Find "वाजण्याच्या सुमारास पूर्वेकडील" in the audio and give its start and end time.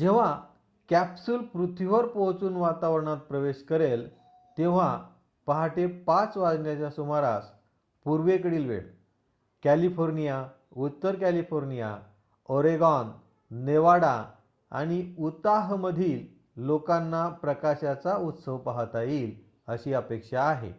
6.36-8.68